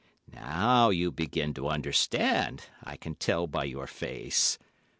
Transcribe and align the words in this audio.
Now 0.33 0.89
you 0.89 1.11
begin 1.11 1.53
to 1.53 1.67
understand, 1.69 2.65
I 2.83 2.97
can 2.97 3.13
tell 3.13 3.45
by 3.45 3.65
your 3.65 3.85
face. 3.85 4.57